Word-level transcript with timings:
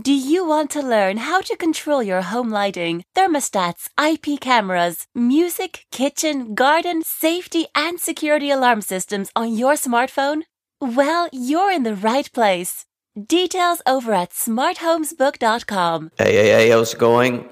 Do 0.00 0.14
you 0.14 0.46
want 0.46 0.70
to 0.70 0.80
learn 0.80 1.18
how 1.18 1.42
to 1.42 1.56
control 1.56 2.02
your 2.02 2.22
home 2.22 2.48
lighting, 2.48 3.04
thermostats, 3.14 3.88
IP 4.00 4.40
cameras, 4.40 5.06
music, 5.14 5.84
kitchen, 5.90 6.54
garden, 6.54 7.02
safety, 7.02 7.66
and 7.74 8.00
security 8.00 8.50
alarm 8.50 8.80
systems 8.80 9.30
on 9.36 9.52
your 9.52 9.74
smartphone? 9.74 10.44
Well, 10.80 11.28
you're 11.32 11.70
in 11.70 11.82
the 11.82 11.96
right 11.96 12.32
place. 12.32 12.86
Details 13.20 13.82
over 13.84 14.14
at 14.14 14.30
smarthomesbook.com. 14.30 16.12
Hey, 16.16 16.32
hey, 16.32 16.48
hey, 16.48 16.70
how's 16.70 16.94
it 16.94 16.98
going? 16.98 17.48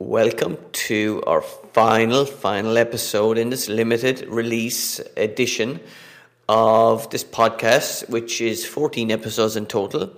Welcome 0.00 0.56
to 0.88 1.22
our 1.26 1.42
final, 1.42 2.24
final 2.24 2.78
episode 2.78 3.38
in 3.38 3.50
this 3.50 3.68
limited 3.68 4.26
release 4.28 4.98
edition 5.16 5.78
of 6.48 7.10
this 7.10 7.22
podcast, 7.22 8.08
which 8.08 8.40
is 8.40 8.64
14 8.64 9.12
episodes 9.12 9.54
in 9.54 9.66
total 9.66 10.10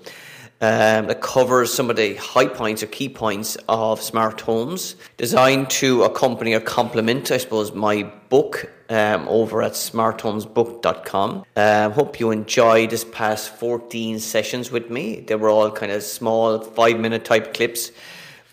um, 0.62 1.08
that 1.08 1.20
covers 1.20 1.74
some 1.74 1.90
of 1.90 1.96
the 1.96 2.14
high 2.14 2.46
points 2.46 2.84
or 2.84 2.86
key 2.86 3.08
points 3.08 3.56
of 3.68 4.00
smart 4.00 4.40
homes, 4.40 4.94
designed 5.16 5.68
to 5.70 6.04
accompany 6.04 6.54
or 6.54 6.60
complement, 6.60 7.32
I 7.32 7.38
suppose, 7.38 7.74
my 7.74 8.04
book 8.28 8.70
um, 8.88 9.26
over 9.28 9.60
at 9.62 9.72
smarthomesbook.com. 9.72 11.44
Um, 11.56 11.92
hope 11.92 12.20
you 12.20 12.30
enjoy 12.30 12.86
this 12.86 13.04
past 13.04 13.54
14 13.56 14.20
sessions 14.20 14.70
with 14.70 14.88
me. 14.88 15.20
They 15.20 15.34
were 15.34 15.50
all 15.50 15.72
kind 15.72 15.90
of 15.90 16.04
small, 16.04 16.60
five 16.60 17.00
minute 17.00 17.24
type 17.24 17.54
clips. 17.54 17.90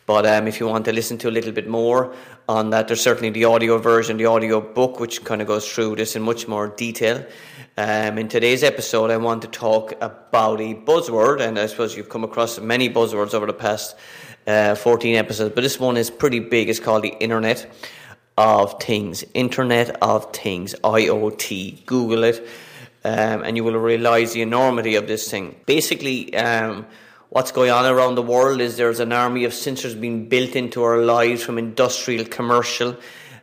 But 0.10 0.26
um, 0.26 0.48
if 0.48 0.60
you 0.60 0.66
want 0.66 0.86
to 0.86 0.92
listen 0.92 1.20
to 1.20 1.30
a 1.30 1.36
little 1.38 1.52
bit 1.52 1.68
more 1.68 2.16
on 2.48 2.72
that, 2.72 2.88
there's 2.88 3.00
certainly 3.00 3.30
the 3.30 3.46
audio 3.46 3.78
version, 3.78 4.18
the 4.18 4.26
audio 4.26 4.60
book, 4.60 5.00
which 5.00 5.24
kind 5.24 5.40
of 5.40 5.48
goes 5.48 5.72
through 5.72 5.98
this 5.98 6.16
in 6.16 6.24
much 6.24 6.48
more 6.48 6.68
detail. 6.68 7.24
Um, 7.78 8.18
in 8.18 8.28
today's 8.28 8.64
episode, 8.64 9.12
I 9.12 9.18
want 9.18 9.44
to 9.44 9.48
talk 9.48 9.92
about 10.02 10.62
a 10.62 10.74
buzzword, 10.74 11.42
and 11.42 11.60
I 11.60 11.68
suppose 11.68 11.96
you've 11.96 12.10
come 12.10 12.24
across 12.24 12.60
many 12.60 12.90
buzzwords 12.90 13.36
over 13.36 13.46
the 13.46 13.54
past 13.54 13.96
uh, 14.48 14.74
14 14.74 15.16
episodes, 15.16 15.54
but 15.54 15.62
this 15.62 15.80
one 15.80 15.96
is 15.96 16.10
pretty 16.10 16.40
big. 16.40 16.70
It's 16.70 16.80
called 16.80 17.04
the 17.04 17.16
Internet 17.20 17.72
of 18.36 18.82
Things. 18.82 19.24
Internet 19.36 20.02
of 20.02 20.34
Things, 20.34 20.74
IoT. 20.84 21.86
Google 21.86 22.24
it, 22.24 22.48
um, 23.04 23.44
and 23.44 23.56
you 23.56 23.64
will 23.64 23.78
realize 23.78 24.34
the 24.34 24.42
enormity 24.42 24.96
of 24.96 25.06
this 25.06 25.30
thing. 25.30 25.56
Basically, 25.68 26.36
um, 26.36 26.88
what's 27.30 27.52
going 27.52 27.70
on 27.70 27.86
around 27.86 28.16
the 28.16 28.24
world 28.24 28.60
is 28.60 28.78
there's 28.78 29.00
an 29.00 29.14
army 29.14 29.44
of 29.44 29.52
sensors 29.52 30.00
being 30.00 30.28
built 30.28 30.56
into 30.56 30.84
our 30.84 30.98
lives 30.98 31.44
from 31.44 31.58
industrial, 31.58 32.26
commercial, 32.26 32.90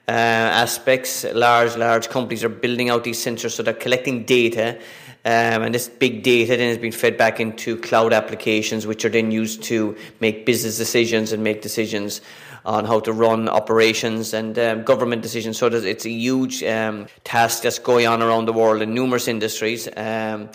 uh, 0.09 0.11
aspects. 0.11 1.25
Large, 1.25 1.77
large 1.77 2.09
companies 2.09 2.43
are 2.43 2.49
building 2.49 2.91
out 2.91 3.05
these 3.05 3.25
sensors, 3.25 3.53
so 3.53 3.63
they're 3.63 3.75
collecting 3.75 4.25
data, 4.25 4.79
um, 5.25 5.63
and 5.63 5.75
this 5.75 5.89
big 5.89 6.23
data 6.23 6.57
then 6.57 6.69
has 6.69 6.79
been 6.79 6.93
fed 6.93 7.17
back 7.17 7.39
into 7.41 7.77
cloud 7.77 8.13
applications, 8.13 8.87
which 8.87 9.05
are 9.05 9.09
then 9.09 9.31
used 9.31 9.63
to 9.65 9.97
make 10.21 10.47
business 10.47 10.79
decisions 10.79 11.33
and 11.33 11.43
make 11.43 11.63
decisions 11.63 12.21
on 12.65 12.85
how 12.85 12.99
to 12.99 13.13
run 13.13 13.49
operations 13.49 14.35
and 14.35 14.59
um, 14.59 14.83
government 14.83 15.23
decisions. 15.23 15.59
So 15.59 15.67
it's 15.69 16.05
a 16.05 16.11
huge 16.11 16.65
um, 16.65 17.07
task 17.23 17.63
that's 17.63 17.79
going 17.79 18.09
on 18.09 18.23
around 18.23 18.47
the 18.47 18.53
world 18.53 18.83
in 18.83 18.93
numerous 18.95 19.29
industries. 19.29 19.89
Um, 19.97 20.49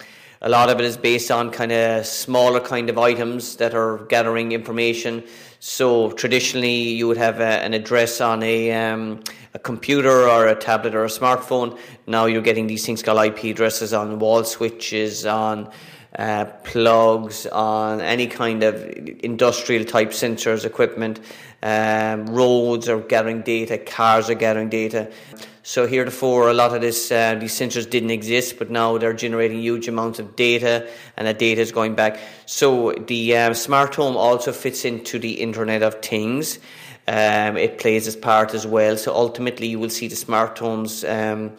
a 0.44 0.50
lot 0.50 0.70
of 0.70 0.80
it 0.80 0.86
is 0.86 0.97
based 0.97 1.30
on 1.30 1.52
kind 1.52 1.72
of 1.72 2.06
smaller 2.06 2.59
kind 2.59 2.89
of 2.89 2.97
items 2.97 3.58
that 3.58 3.75
are 3.75 4.00
gathering 4.06 4.52
information. 4.52 5.23
So 5.59 6.11
traditionally, 6.11 6.89
you 6.89 7.08
would 7.08 7.17
have 7.17 7.39
a, 7.39 7.64
an 7.64 7.75
address 7.75 8.20
on 8.20 8.42
a 8.42 8.72
um, 8.72 9.23
a 9.53 9.59
computer 9.59 10.28
or 10.28 10.47
a 10.47 10.56
tablet 10.56 10.95
or 10.95 11.03
a 11.03 11.09
smartphone. 11.09 11.78
Now 12.08 12.25
you're 12.25 12.42
getting 12.42 12.67
these 12.67 12.86
things 12.86 13.03
called 13.03 13.23
IP 13.23 13.44
addresses 13.45 13.94
on 13.94 14.17
wall 14.17 14.44
switches, 14.44 15.25
on 15.25 15.69
uh, 16.17 16.45
plugs, 16.64 17.45
on 17.47 18.02
any 18.02 18.28
kind 18.28 18.64
of 18.64 18.75
industrial 19.23 19.86
type 19.86 20.09
sensors, 20.09 20.66
equipment. 20.66 21.19
Um, 21.62 22.25
roads 22.28 22.89
are 22.89 23.00
gathering 23.00 23.42
data, 23.42 23.78
cars 23.78 24.30
are 24.30 24.36
gathering 24.36 24.69
data. 24.69 25.12
So 25.63 25.85
heretofore, 25.85 26.49
a 26.49 26.53
lot 26.53 26.73
of 26.73 26.81
this 26.81 27.11
uh, 27.11 27.35
these 27.35 27.53
sensors 27.53 27.88
didn't 27.88 28.09
exist, 28.09 28.57
but 28.57 28.72
now 28.72 28.97
they're 28.97 29.13
generating 29.13 29.61
huge 29.61 29.88
amounts 29.88 30.17
of 30.17 30.35
data, 30.35 30.88
and 31.16 31.27
that 31.27 31.38
data 31.38 31.61
is 31.61 31.72
going 31.72 31.94
back. 31.94 32.19
So 32.47 32.94
the 32.94 33.38
uh, 33.38 33.53
smart 33.53 33.94
home 33.94 34.17
also 34.17 34.53
fits 34.53 34.85
into 34.85 35.19
the 35.19 35.33
Internet 35.33 35.83
of 35.83 36.01
Things. 36.01 36.57
Um, 37.07 37.57
it 37.57 37.77
plays 37.77 38.07
its 38.07 38.16
part 38.16 38.55
as 38.55 38.66
well. 38.66 38.97
So 38.97 39.13
ultimately, 39.13 39.67
you 39.67 39.79
will 39.79 39.89
see 39.91 40.07
the 40.07 40.16
smart 40.16 40.57
homes. 40.57 41.03
Um, 41.03 41.51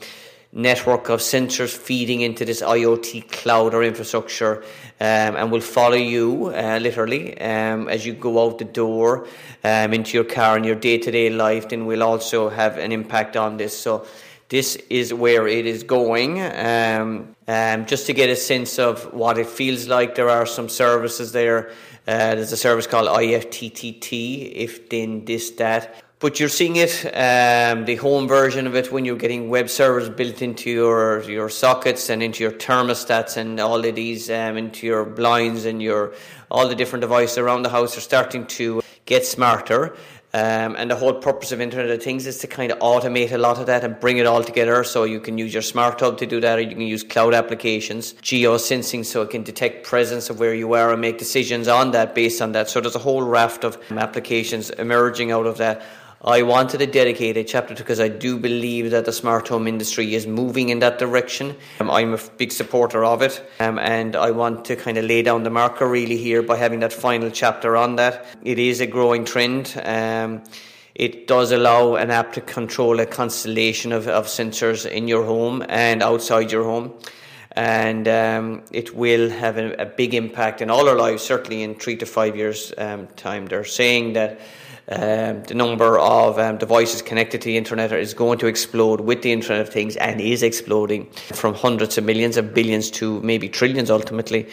network 0.52 1.08
of 1.08 1.20
sensors 1.20 1.74
feeding 1.74 2.20
into 2.20 2.44
this 2.44 2.60
IoT 2.60 3.30
cloud 3.32 3.72
or 3.72 3.82
infrastructure 3.82 4.62
um, 5.00 5.36
and 5.36 5.50
will 5.50 5.62
follow 5.62 5.96
you 5.96 6.52
uh, 6.54 6.78
literally 6.80 7.40
um, 7.40 7.88
as 7.88 8.04
you 8.04 8.12
go 8.12 8.44
out 8.44 8.58
the 8.58 8.64
door 8.64 9.26
um, 9.64 9.94
into 9.94 10.16
your 10.16 10.24
car 10.24 10.56
and 10.56 10.66
your 10.66 10.74
day 10.74 10.98
to 10.98 11.10
day 11.10 11.30
life, 11.30 11.70
then 11.70 11.86
we'll 11.86 12.02
also 12.02 12.50
have 12.50 12.76
an 12.76 12.92
impact 12.92 13.36
on 13.36 13.56
this. 13.56 13.76
So, 13.76 14.06
this 14.48 14.76
is 14.90 15.14
where 15.14 15.48
it 15.48 15.64
is 15.64 15.82
going. 15.82 16.42
Um, 16.42 17.34
um, 17.48 17.86
just 17.86 18.04
to 18.04 18.12
get 18.12 18.28
a 18.28 18.36
sense 18.36 18.78
of 18.78 19.14
what 19.14 19.38
it 19.38 19.46
feels 19.46 19.88
like, 19.88 20.14
there 20.14 20.28
are 20.28 20.44
some 20.44 20.68
services 20.68 21.32
there. 21.32 21.70
Uh, 22.06 22.34
there's 22.34 22.52
a 22.52 22.56
service 22.58 22.86
called 22.86 23.08
IFTTT, 23.08 24.52
if 24.54 24.90
then 24.90 25.24
this 25.24 25.52
that 25.52 26.04
but 26.22 26.38
you're 26.38 26.48
seeing 26.48 26.76
it, 26.76 27.04
um, 27.16 27.84
the 27.84 27.96
home 27.96 28.28
version 28.28 28.68
of 28.68 28.76
it, 28.76 28.92
when 28.92 29.04
you're 29.04 29.16
getting 29.16 29.48
web 29.48 29.68
servers 29.68 30.08
built 30.08 30.40
into 30.40 30.70
your 30.70 31.20
your 31.24 31.48
sockets 31.48 32.08
and 32.08 32.22
into 32.22 32.44
your 32.44 32.52
thermostats 32.52 33.36
and 33.36 33.58
all 33.58 33.84
of 33.84 33.94
these 33.96 34.30
um, 34.30 34.56
into 34.56 34.86
your 34.86 35.04
blinds 35.04 35.64
and 35.64 35.82
your 35.82 36.14
all 36.48 36.68
the 36.68 36.76
different 36.76 37.00
devices 37.00 37.38
around 37.38 37.62
the 37.62 37.70
house 37.70 37.98
are 37.98 38.00
starting 38.00 38.46
to 38.46 38.82
get 39.04 39.26
smarter. 39.26 39.96
Um, 40.34 40.76
and 40.78 40.90
the 40.90 40.96
whole 40.96 41.12
purpose 41.12 41.52
of 41.52 41.60
Internet 41.60 41.90
of 41.90 42.02
Things 42.02 42.26
is 42.26 42.38
to 42.38 42.46
kind 42.46 42.72
of 42.72 42.78
automate 42.78 43.32
a 43.32 43.36
lot 43.38 43.58
of 43.58 43.66
that 43.66 43.84
and 43.84 44.00
bring 44.00 44.16
it 44.16 44.24
all 44.24 44.42
together. 44.42 44.82
So 44.82 45.04
you 45.04 45.20
can 45.20 45.36
use 45.36 45.52
your 45.52 45.62
smart 45.62 46.00
hub 46.00 46.16
to 46.18 46.26
do 46.26 46.40
that, 46.40 46.58
or 46.58 46.62
you 46.62 46.70
can 46.70 46.80
use 46.80 47.02
cloud 47.02 47.34
applications, 47.34 48.14
geosensing, 48.14 49.04
so 49.04 49.20
it 49.20 49.30
can 49.30 49.42
detect 49.42 49.84
presence 49.84 50.30
of 50.30 50.40
where 50.40 50.54
you 50.54 50.72
are 50.72 50.92
and 50.92 51.00
make 51.02 51.18
decisions 51.18 51.68
on 51.68 51.90
that 51.90 52.14
based 52.14 52.40
on 52.40 52.52
that. 52.52 52.70
So 52.70 52.80
there's 52.80 52.94
a 52.94 53.00
whole 53.00 53.22
raft 53.22 53.64
of 53.64 53.76
applications 53.90 54.70
emerging 54.70 55.32
out 55.32 55.46
of 55.46 55.58
that. 55.58 55.82
I 56.24 56.42
wanted 56.42 56.78
to 56.78 56.86
dedicate 56.86 57.36
a 57.36 57.42
chapter 57.42 57.74
because 57.74 57.98
I 57.98 58.06
do 58.06 58.38
believe 58.38 58.92
that 58.92 59.06
the 59.06 59.12
smart 59.12 59.48
home 59.48 59.66
industry 59.66 60.14
is 60.14 60.24
moving 60.24 60.68
in 60.68 60.78
that 60.78 61.00
direction. 61.00 61.56
Um, 61.80 61.90
I'm 61.90 62.14
a 62.14 62.18
big 62.36 62.52
supporter 62.52 63.04
of 63.04 63.22
it, 63.22 63.44
um, 63.58 63.76
and 63.80 64.14
I 64.14 64.30
want 64.30 64.64
to 64.66 64.76
kind 64.76 64.98
of 64.98 65.04
lay 65.04 65.22
down 65.22 65.42
the 65.42 65.50
marker 65.50 65.88
really 65.88 66.16
here 66.16 66.40
by 66.40 66.58
having 66.58 66.78
that 66.80 66.92
final 66.92 67.28
chapter 67.28 67.76
on 67.76 67.96
that. 67.96 68.24
It 68.44 68.60
is 68.60 68.80
a 68.80 68.86
growing 68.86 69.24
trend. 69.24 69.74
Um, 69.84 70.44
it 70.94 71.26
does 71.26 71.50
allow 71.50 71.96
an 71.96 72.12
app 72.12 72.34
to 72.34 72.40
control 72.40 73.00
a 73.00 73.06
constellation 73.06 73.90
of, 73.90 74.06
of 74.06 74.26
sensors 74.26 74.88
in 74.88 75.08
your 75.08 75.24
home 75.24 75.64
and 75.68 76.04
outside 76.04 76.52
your 76.52 76.62
home 76.62 76.92
and 77.54 78.08
um, 78.08 78.62
it 78.70 78.94
will 78.94 79.28
have 79.28 79.58
a, 79.58 79.74
a, 79.74 79.84
big 79.84 80.14
impact 80.14 80.62
in 80.62 80.70
all 80.70 80.88
our 80.88 80.96
lives, 80.96 81.22
certainly 81.22 81.62
in 81.62 81.74
three 81.74 81.96
to 81.96 82.06
five 82.06 82.34
years' 82.34 82.72
um, 82.78 83.06
time. 83.08 83.44
They're 83.44 83.64
saying 83.64 84.14
that 84.14 84.40
um, 84.88 85.44
the 85.44 85.54
number 85.54 85.98
of 85.98 86.38
um, 86.38 86.58
devices 86.58 87.02
connected 87.02 87.40
to 87.42 87.46
the 87.46 87.56
internet 87.56 87.92
is 87.92 88.14
going 88.14 88.38
to 88.40 88.46
explode 88.46 89.00
with 89.00 89.22
the 89.22 89.32
Internet 89.32 89.62
of 89.62 89.68
Things 89.68 89.96
and 89.96 90.20
is 90.20 90.42
exploding 90.42 91.06
from 91.32 91.54
hundreds 91.54 91.98
of 91.98 92.04
millions 92.04 92.36
of 92.36 92.52
billions 92.52 92.90
to 92.92 93.20
maybe 93.20 93.48
trillions 93.48 93.90
ultimately. 93.90 94.48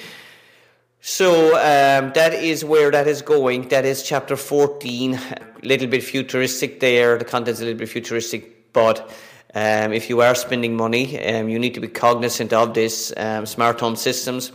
So 1.02 1.56
um, 1.56 2.12
that 2.14 2.34
is 2.34 2.64
where 2.64 2.92
that 2.92 3.08
is 3.08 3.22
going. 3.22 3.70
That 3.70 3.86
is 3.86 4.04
chapter 4.04 4.36
14. 4.36 5.16
A 5.16 5.20
little 5.64 5.88
bit 5.88 6.04
futuristic 6.04 6.80
there. 6.80 7.18
The 7.18 7.26
content's 7.26 7.62
a 7.62 7.64
little 7.64 7.80
bit 7.80 7.90
futuristic, 7.90 8.72
but 8.74 9.10
um, 9.56 9.94
if 9.94 10.10
you 10.10 10.22
are 10.22 10.36
spending 10.36 10.76
money, 10.76 11.20
um, 11.26 11.50
you 11.50 11.58
need 11.58 11.74
to 11.74 11.80
be 11.80 11.88
cognizant 11.88 12.54
of 12.54 12.76
this. 12.76 13.12
Um, 13.18 13.46
smart 13.46 13.80
home 13.80 13.96
systems, 13.96 14.52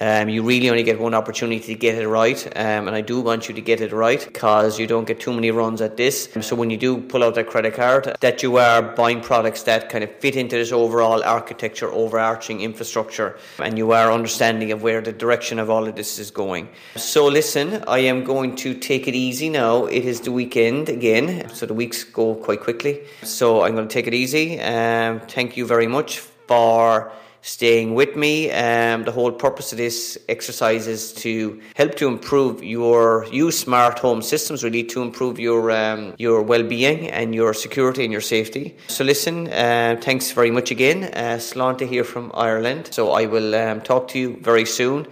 um, 0.00 0.28
you 0.28 0.42
really 0.42 0.68
only 0.70 0.82
get 0.82 1.00
one 1.00 1.14
opportunity 1.14 1.60
to 1.60 1.74
get 1.74 1.96
it 1.96 2.08
right, 2.08 2.44
um, 2.56 2.88
and 2.88 2.90
I 2.90 3.00
do 3.00 3.20
want 3.20 3.48
you 3.48 3.54
to 3.54 3.60
get 3.60 3.80
it 3.80 3.92
right 3.92 4.22
because 4.24 4.78
you 4.78 4.86
don't 4.86 5.06
get 5.06 5.20
too 5.20 5.32
many 5.32 5.50
runs 5.50 5.80
at 5.80 5.96
this. 5.96 6.28
So 6.40 6.56
when 6.56 6.70
you 6.70 6.76
do 6.76 7.00
pull 7.00 7.22
out 7.22 7.34
that 7.36 7.46
credit 7.48 7.74
card, 7.74 8.16
that 8.20 8.42
you 8.42 8.56
are 8.58 8.82
buying 8.82 9.20
products 9.20 9.62
that 9.64 9.88
kind 9.88 10.04
of 10.04 10.10
fit 10.16 10.36
into 10.36 10.56
this 10.56 10.72
overall 10.72 11.22
architecture, 11.22 11.90
overarching 11.92 12.60
infrastructure, 12.60 13.38
and 13.58 13.78
you 13.78 13.92
are 13.92 14.12
understanding 14.12 14.72
of 14.72 14.82
where 14.82 15.00
the 15.00 15.12
direction 15.12 15.58
of 15.58 15.70
all 15.70 15.86
of 15.86 15.94
this 15.94 16.18
is 16.18 16.30
going. 16.30 16.68
So 16.96 17.26
listen, 17.26 17.84
I 17.86 17.98
am 18.00 18.24
going 18.24 18.56
to 18.56 18.74
take 18.74 19.06
it 19.08 19.14
easy 19.14 19.48
now. 19.48 19.86
It 19.86 20.04
is 20.04 20.20
the 20.22 20.32
weekend 20.32 20.88
again, 20.88 21.48
so 21.50 21.66
the 21.66 21.74
weeks 21.74 22.04
go 22.04 22.34
quite 22.34 22.60
quickly. 22.60 23.02
So 23.22 23.62
I'm 23.62 23.74
going 23.74 23.88
to 23.88 23.92
take 23.92 24.06
it 24.06 24.14
easy. 24.14 24.60
Um, 24.60 25.20
thank 25.20 25.56
you 25.56 25.66
very 25.66 25.86
much 25.86 26.18
for 26.18 27.12
staying 27.44 27.94
with 27.94 28.16
me. 28.16 28.50
Um, 28.50 29.04
the 29.04 29.12
whole 29.12 29.30
purpose 29.30 29.70
of 29.72 29.78
this 29.78 30.16
exercise 30.30 30.86
is 30.86 31.12
to 31.12 31.60
help 31.74 31.94
to 31.96 32.08
improve 32.08 32.64
your 32.64 33.26
use 33.30 33.58
smart 33.58 33.98
home 33.98 34.22
systems, 34.22 34.64
really 34.64 34.82
to 34.84 35.02
improve 35.02 35.38
your 35.38 35.70
um, 35.70 36.14
your 36.18 36.42
well 36.42 36.62
being 36.62 37.10
and 37.10 37.34
your 37.34 37.52
security 37.52 38.02
and 38.02 38.12
your 38.12 38.22
safety. 38.22 38.76
So 38.88 39.04
listen, 39.04 39.48
uh, 39.48 39.96
thanks 40.00 40.32
very 40.32 40.50
much 40.50 40.70
again. 40.70 41.04
Uh, 41.04 41.38
Slán 41.38 41.78
here 41.80 42.04
from 42.04 42.30
Ireland. 42.34 42.88
So 42.92 43.12
I 43.12 43.26
will 43.26 43.54
um, 43.54 43.80
talk 43.82 44.08
to 44.08 44.18
you 44.18 44.38
very 44.40 44.64
soon. 44.64 45.06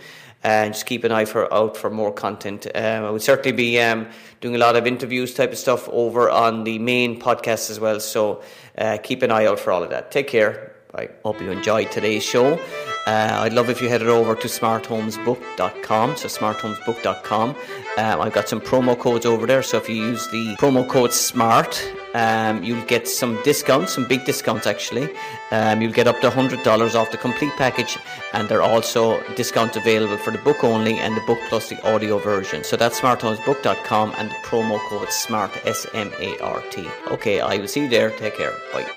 and 0.45 0.73
just 0.73 0.87
keep 0.87 1.05
an 1.05 1.13
eye 1.13 1.25
for 1.25 1.53
out 1.55 1.77
for 1.77 1.89
more 1.89 2.13
content. 2.13 2.67
Um, 2.75 3.05
I 3.05 3.11
would 3.11 3.23
certainly 3.23 3.53
be 3.53 3.81
um, 3.81 4.09
doing 4.41 4.57
a 4.57 4.59
lot 4.59 4.75
of 4.75 4.87
interviews 4.87 5.35
type 5.35 5.53
of 5.53 5.59
stuff 5.59 5.89
over 5.89 6.31
on 6.31 6.65
the 6.65 6.79
main 6.79 7.21
podcast 7.21 7.71
as 7.71 7.79
well. 7.79 8.01
So 8.01 8.43
uh, 8.77 8.99
keep 9.03 9.23
an 9.23 9.31
eye 9.31 9.47
out 9.47 9.61
for 9.61 9.71
all 9.71 9.85
of 9.85 9.91
that. 9.91 10.11
Take 10.11 10.29
care. 10.29 10.72
I 10.95 11.09
hope 11.25 11.41
you 11.41 11.51
enjoyed 11.51 11.91
today's 11.91 12.23
show. 12.23 12.59
Uh, 13.07 13.41
I'd 13.41 13.53
love 13.53 13.69
if 13.69 13.83
you 13.83 13.89
headed 13.89 14.09
over 14.09 14.35
to 14.35 14.47
smarthomesbook.com. 14.47 16.17
So 16.17 16.29
smarthomesbook.com. 16.29 17.57
Um, 17.99 18.21
I've 18.21 18.33
got 18.33 18.49
some 18.49 18.61
promo 18.61 18.99
codes 18.99 19.27
over 19.27 19.47
there. 19.47 19.63
So 19.63 19.79
if 19.79 19.89
you 19.89 19.97
use 19.97 20.29
the 20.29 20.55
promo 20.57 20.89
code 20.89 21.13
SMART, 21.13 21.83
um, 22.15 22.63
you'll 22.63 22.85
get 22.85 23.09
some 23.09 23.43
discounts, 23.43 23.93
some 23.93 24.07
big 24.07 24.25
discounts 24.25 24.67
actually. 24.67 25.09
Um, 25.51 25.83
you'll 25.83 25.93
get 25.93 26.07
up 26.07 26.21
to 26.21 26.31
$100 26.31 26.95
off 26.95 27.11
the 27.11 27.17
complete 27.17 27.53
package, 27.53 27.99
and 28.33 28.49
there 28.49 28.63
are 28.63 28.71
also 28.71 29.23
discounts 29.35 29.77
available 29.77 30.17
for 30.19 30.31
the 30.31 30.39
book 30.39 30.63
only 30.63 30.99
and 30.99 31.17
the 31.17 31.23
book 31.23 31.39
plus 31.49 31.69
the 31.69 31.91
audio 31.91 32.19
version. 32.19 32.65
So 32.65 32.77
that's 32.77 33.01
smarthomesbook.com 33.01 34.15
and 34.17 34.31
the 34.31 34.35
promo 34.45 34.79
code 34.89 35.11
SMART, 35.11 35.51
S 35.67 35.87
M 35.95 36.13
A 36.19 36.39
R 36.39 36.63
T. 36.71 36.87
Okay, 37.09 37.41
I 37.41 37.57
will 37.57 37.69
see 37.69 37.81
you 37.81 37.89
there. 37.89 38.11
Take 38.11 38.37
care. 38.37 38.53
Bye. 38.73 38.87